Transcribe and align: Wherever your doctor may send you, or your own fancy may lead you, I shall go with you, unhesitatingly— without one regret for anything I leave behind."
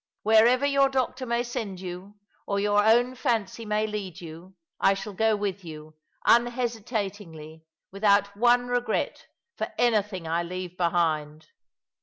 Wherever 0.23 0.65
your 0.65 0.89
doctor 0.89 1.27
may 1.27 1.43
send 1.43 1.79
you, 1.79 2.15
or 2.47 2.59
your 2.59 2.83
own 2.83 3.13
fancy 3.13 3.67
may 3.67 3.85
lead 3.85 4.19
you, 4.19 4.55
I 4.79 4.95
shall 4.95 5.13
go 5.13 5.35
with 5.35 5.63
you, 5.63 5.93
unhesitatingly— 6.25 7.65
without 7.91 8.35
one 8.35 8.67
regret 8.67 9.27
for 9.55 9.71
anything 9.77 10.27
I 10.27 10.41
leave 10.41 10.75
behind." 10.75 11.49